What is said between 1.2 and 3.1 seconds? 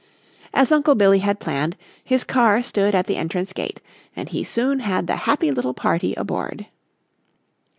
planned, his car stood at